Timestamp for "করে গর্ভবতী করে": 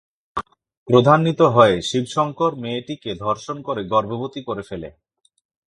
3.61-4.63